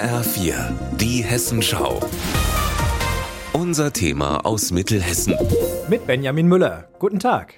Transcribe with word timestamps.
HR4, 0.00 0.54
die 0.96 1.22
Hessenschau. 1.22 2.00
Unser 3.52 3.92
Thema 3.92 4.46
aus 4.46 4.70
Mittelhessen. 4.70 5.34
Mit 5.90 6.06
Benjamin 6.06 6.46
Müller. 6.46 6.88
Guten 6.98 7.18
Tag. 7.18 7.52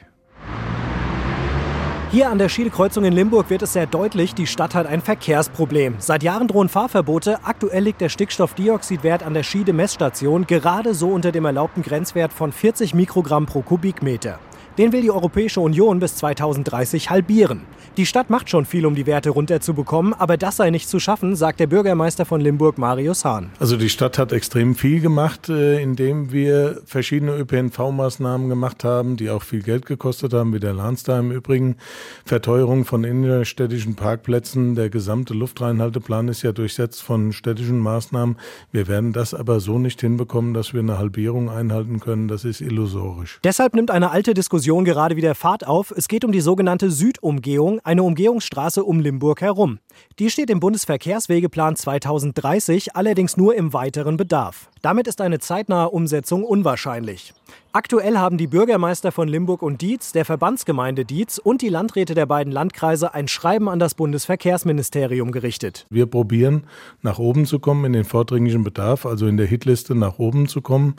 Hier 2.11 2.31
an 2.31 2.39
der 2.39 2.49
Schiedekreuzung 2.49 3.05
in 3.05 3.13
Limburg 3.13 3.49
wird 3.49 3.63
es 3.63 3.75
sehr 3.75 3.87
deutlich, 3.87 4.35
die 4.35 4.49
Stadt 4.49 4.75
hat 4.75 4.89
ein 4.89 5.03
Verkehrsproblem. 5.03 5.95
Seit 5.99 6.25
Jahren 6.25 6.49
drohen 6.49 6.69
Fahrverbote. 6.69 7.39
Aktuell 7.45 7.85
liegt 7.85 8.01
der 8.01 8.09
Stickstoffdioxidwert 8.09 9.23
an 9.23 9.35
der 9.35 9.45
Schiede-Messstation 9.45 10.49
gerade 10.49 10.95
so 10.95 11.11
unter 11.11 11.31
dem 11.31 11.45
erlaubten 11.45 11.85
Grenzwert 11.85 12.33
von 12.33 12.51
40 12.51 12.93
Mikrogramm 12.93 13.47
pro 13.47 13.63
Kubikmeter. 13.63 14.41
Den 14.79 14.93
will 14.93 15.03
die 15.03 15.11
Europäische 15.11 15.61
Union 15.61 15.99
bis 15.99 16.17
2030 16.17 17.11
halbieren. 17.11 17.61
Die 17.99 18.07
Stadt 18.07 18.31
macht 18.31 18.49
schon 18.49 18.65
viel, 18.65 18.87
um 18.87 18.95
die 18.95 19.05
Werte 19.05 19.29
runterzubekommen, 19.29 20.15
aber 20.15 20.39
das 20.39 20.57
sei 20.57 20.71
nicht 20.71 20.89
zu 20.89 20.99
schaffen, 20.99 21.37
sagt 21.37 21.61
der 21.61 21.67
Bürgermeister 21.67 22.25
von 22.25 22.41
Limburg, 22.41 22.79
Marius 22.79 23.27
Hahn. 23.27 23.51
Also 23.59 23.77
die 23.77 23.91
Stadt 23.91 24.17
hat 24.17 24.33
extrem 24.33 24.75
viel 24.75 25.03
gemacht, 25.03 25.51
äh, 25.51 25.83
indem 25.83 26.33
wir 26.33 26.81
verschiedene 26.87 27.37
ÖPNV-Maßnahmen 27.37 28.49
gemacht 28.49 28.83
haben, 28.83 29.19
die 29.19 29.29
auch 29.29 29.43
viel 29.43 29.61
Geld 29.61 29.85
gekostet 29.85 30.33
haben, 30.33 30.55
wie 30.55 30.61
der 30.61 30.73
Lansda 30.73 31.19
im 31.19 31.33
Übrigen. 31.33 31.77
Verteuerung 32.25 32.87
von 32.87 33.05
innerstädtischen 33.05 33.95
Parkplätzen, 33.95 34.75
der 34.75 34.89
gesamte 34.89 35.35
Luftreinhalteplan 35.35 36.29
ist 36.29 36.41
ja 36.41 36.53
durchsetzt 36.53 37.03
von 37.03 37.35
städtischen 37.35 37.79
Maßnahmen. 37.79 38.39
Wir 38.71 38.89
werden 38.89 39.13
das 39.13 39.35
aber 39.35 39.61
so 39.61 39.79
nicht 39.79 40.01
hinbekommen, 40.01 40.55
dass 40.55 40.73
wir 40.73 40.81
eine 40.81 40.97
Halbierung 40.97 41.51
einhalten 41.51 42.01
können. 42.01 42.27
Das 42.27 42.47
ist 42.47 42.63
illusorisch. 42.63 43.39
Deshalb 43.45 43.75
nimmt 43.75 43.91
eine 43.91 44.13
alte 44.13 44.33
Diskussion 44.33 44.62
Diskussion 44.63 44.85
gerade 44.85 45.17
wieder 45.17 45.35
Fahrt 45.35 45.67
auf. 45.67 45.91
Es 45.91 46.07
geht 46.07 46.25
um 46.25 46.31
die 46.31 46.41
sogenannte 46.41 46.93
Südumgehung, 46.93 47.81
eine 47.83 48.05
Umgehungsstraße 48.05 48.85
um 48.85 49.01
Limburg 49.01 49.41
herum. 49.41 49.81
Die 50.21 50.31
steht 50.31 50.51
im 50.51 50.61
Bundesverkehrswegeplan 50.61 51.75
2030, 51.75 52.95
allerdings 52.95 53.37
nur 53.37 53.57
im 53.57 53.73
weiteren 53.73 54.17
Bedarf. 54.17 54.71
Damit 54.81 55.09
ist 55.09 55.21
eine 55.21 55.41
zeitnahe 55.41 55.91
Umsetzung 55.91 56.45
unwahrscheinlich. 56.45 57.35
Aktuell 57.73 58.19
haben 58.19 58.39
die 58.39 58.47
Bürgermeister 58.47 59.11
von 59.11 59.27
Limburg 59.27 59.63
und 59.63 59.83
Dietz, 59.83 60.13
der 60.13 60.25
Verbandsgemeinde 60.25 61.05
Dietz 61.05 61.39
und 61.39 61.61
die 61.61 61.69
Landräte 61.69 62.15
der 62.15 62.27
beiden 62.27 62.53
Landkreise 62.53 63.15
ein 63.15 63.27
Schreiben 63.27 63.69
an 63.69 63.81
das 63.81 63.95
Bundesverkehrsministerium 63.97 65.33
gerichtet. 65.33 65.87
Wir 65.91 66.07
probieren, 66.07 66.69
nach 67.01 67.19
oben 67.19 67.47
zu 67.47 67.59
kommen 67.59 67.85
in 67.85 67.95
den 67.95 68.05
vordringlichen 68.05 68.63
Bedarf, 68.63 69.07
also 69.07 69.27
in 69.27 69.37
der 69.37 69.47
Hitliste 69.47 69.97
nach 69.97 70.21
oben 70.21 70.47
zu 70.47 70.63
kommen 70.63 70.95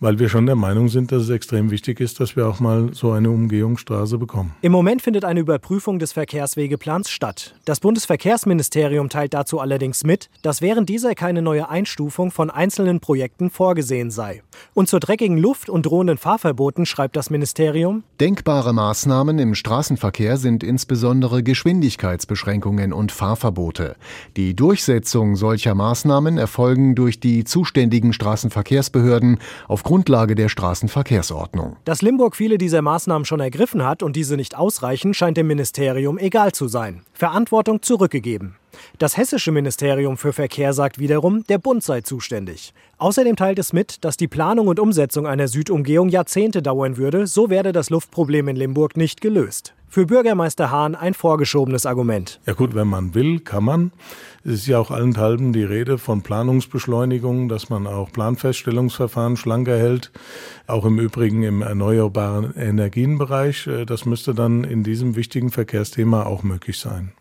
weil 0.00 0.18
wir 0.18 0.28
schon 0.28 0.46
der 0.46 0.56
Meinung 0.56 0.88
sind, 0.88 1.12
dass 1.12 1.22
es 1.22 1.30
extrem 1.30 1.70
wichtig 1.70 2.00
ist, 2.00 2.20
dass 2.20 2.36
wir 2.36 2.46
auch 2.46 2.60
mal 2.60 2.92
so 2.92 3.12
eine 3.12 3.30
Umgehungsstraße 3.30 4.18
bekommen. 4.18 4.54
Im 4.62 4.72
Moment 4.72 5.02
findet 5.02 5.24
eine 5.24 5.40
Überprüfung 5.40 5.98
des 5.98 6.12
Verkehrswegeplans 6.12 7.10
statt. 7.10 7.54
Das 7.64 7.80
Bundesverkehrsministerium 7.80 9.08
teilt 9.08 9.34
dazu 9.34 9.60
allerdings 9.60 10.04
mit, 10.04 10.28
dass 10.42 10.60
während 10.60 10.88
dieser 10.88 11.14
keine 11.14 11.42
neue 11.42 11.68
Einstufung 11.68 12.30
von 12.30 12.50
einzelnen 12.50 13.00
Projekten 13.00 13.50
vorgesehen 13.50 14.10
sei. 14.10 14.42
Und 14.74 14.88
zur 14.88 15.00
dreckigen 15.00 15.38
Luft 15.38 15.70
und 15.70 15.86
drohenden 15.86 16.18
Fahrverboten 16.18 16.86
schreibt 16.86 17.16
das 17.16 17.30
Ministerium: 17.30 18.02
Denkbare 18.20 18.72
Maßnahmen 18.72 19.38
im 19.38 19.54
Straßenverkehr 19.54 20.36
sind 20.36 20.62
insbesondere 20.62 21.42
Geschwindigkeitsbeschränkungen 21.42 22.92
und 22.92 23.12
Fahrverbote. 23.12 23.96
Die 24.36 24.54
Durchsetzung 24.54 25.36
solcher 25.36 25.74
Maßnahmen 25.74 26.38
erfolgen 26.38 26.94
durch 26.94 27.20
die 27.20 27.44
zuständigen 27.44 28.12
Straßenverkehrsbehörden 28.12 29.38
auf 29.68 29.82
Grundlage 29.86 30.34
der 30.34 30.48
Straßenverkehrsordnung. 30.48 31.76
Dass 31.84 32.02
Limburg 32.02 32.34
viele 32.34 32.58
dieser 32.58 32.82
Maßnahmen 32.82 33.24
schon 33.24 33.38
ergriffen 33.38 33.84
hat 33.84 34.02
und 34.02 34.16
diese 34.16 34.36
nicht 34.36 34.56
ausreichen, 34.56 35.14
scheint 35.14 35.36
dem 35.36 35.46
Ministerium 35.46 36.18
egal 36.18 36.50
zu 36.50 36.66
sein. 36.66 37.02
Verantwortung 37.12 37.82
zurückgegeben. 37.82 38.56
Das 38.98 39.16
hessische 39.16 39.52
Ministerium 39.52 40.16
für 40.16 40.32
Verkehr 40.32 40.72
sagt 40.72 40.98
wiederum, 40.98 41.44
der 41.44 41.58
Bund 41.58 41.84
sei 41.84 42.00
zuständig. 42.00 42.74
Außerdem 42.98 43.36
teilt 43.36 43.60
es 43.60 43.72
mit, 43.72 44.04
dass 44.04 44.16
die 44.16 44.26
Planung 44.26 44.66
und 44.66 44.80
Umsetzung 44.80 45.24
einer 45.24 45.46
Südumgehung 45.46 46.08
Jahrzehnte 46.08 46.62
dauern 46.62 46.96
würde, 46.96 47.28
so 47.28 47.48
werde 47.48 47.70
das 47.70 47.88
Luftproblem 47.88 48.48
in 48.48 48.56
Limburg 48.56 48.96
nicht 48.96 49.20
gelöst. 49.20 49.75
Für 49.96 50.04
Bürgermeister 50.04 50.70
Hahn 50.70 50.94
ein 50.94 51.14
vorgeschobenes 51.14 51.86
Argument. 51.86 52.38
Ja 52.44 52.52
gut, 52.52 52.74
wenn 52.74 52.86
man 52.86 53.14
will, 53.14 53.40
kann 53.40 53.64
man. 53.64 53.92
Es 54.44 54.52
ist 54.52 54.66
ja 54.66 54.78
auch 54.78 54.90
allenthalben 54.90 55.54
die 55.54 55.64
Rede 55.64 55.96
von 55.96 56.20
Planungsbeschleunigung, 56.20 57.48
dass 57.48 57.70
man 57.70 57.86
auch 57.86 58.12
Planfeststellungsverfahren 58.12 59.38
schlanker 59.38 59.78
hält, 59.78 60.12
auch 60.66 60.84
im 60.84 60.98
Übrigen 60.98 61.44
im 61.44 61.62
erneuerbaren 61.62 62.54
Energienbereich. 62.54 63.70
Das 63.86 64.04
müsste 64.04 64.34
dann 64.34 64.64
in 64.64 64.82
diesem 64.82 65.16
wichtigen 65.16 65.50
Verkehrsthema 65.50 66.24
auch 66.24 66.42
möglich 66.42 66.78
sein. 66.78 67.12